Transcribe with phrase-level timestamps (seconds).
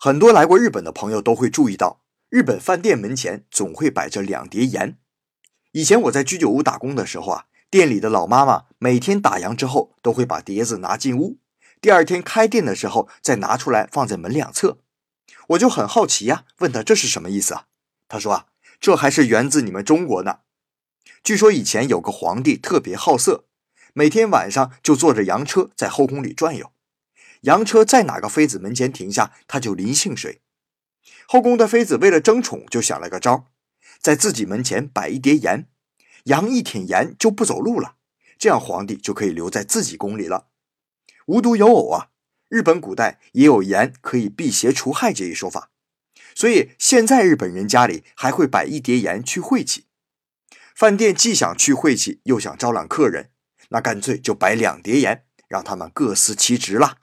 [0.00, 4.96] 很多来过日本的朋友都会注意到，日本饭店门前总会摆着两碟盐。
[5.72, 11.38] 以前我在居酒屋打工的时候啊，店里的老妈妈每天打烊之后都会把碟子拿进屋，
[11.80, 14.78] 第二天开店的时候再拿出来放在门两侧。
[15.48, 17.64] 我就很好奇呀，问他这是什么意思啊？
[18.06, 18.46] 他说啊，
[18.78, 20.38] 这还是源自你们中国呢。
[21.24, 23.46] 据说以前有个皇帝特别好色，
[23.94, 26.70] 每天晚上就坐着洋车在后宫里转悠，
[27.42, 30.40] 洋车在哪个妃子门前停下，他就临幸谁。
[31.26, 33.46] 后宫的妃子为了争宠，就想了个招，
[34.00, 35.68] 在自己门前摆一碟盐，
[36.24, 37.96] 羊一舔盐就不走路了，
[38.38, 40.48] 这样皇帝就可以留在自己宫里了。
[41.26, 42.08] 无独有偶啊，
[42.48, 45.70] 日本古代也有盐可以辟邪除害这一说法，
[46.34, 49.84] 所以现在日本人家里还会摆一碟盐去晦气。
[50.74, 53.30] 饭店既想去晦气，又想招揽客人，
[53.68, 56.98] 那干脆就摆两碟盐，让他们各司其职了。